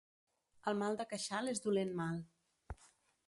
[0.71, 2.19] El mal de queixal és dolent mal.